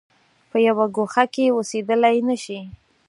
په 0.49 0.57
یوه 0.67 0.85
ګوښه 0.95 1.23
کې 1.33 1.45
اوسېدلای 1.55 2.17
نه 2.27 2.35
شي. 2.43 2.59